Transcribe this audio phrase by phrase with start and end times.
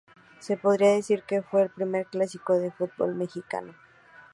[0.39, 3.71] Se podría decir que fue el primer clásico del fútbol mexicano.